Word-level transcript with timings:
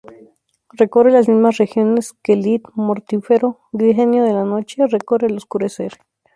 Recorre 0.73 1.11
las 1.11 1.27
mismas 1.29 1.57
regiones 1.57 2.13
que 2.23 2.35
Lilith, 2.35 2.69
mortífero 2.73 3.59
genio 3.77 4.23
de 4.23 4.33
la 4.33 4.45
noche, 4.45 4.87
recorre 4.87 5.27
al 5.27 5.37
oscurecer. 5.37 5.93